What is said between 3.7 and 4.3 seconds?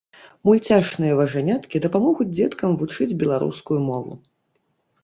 мову.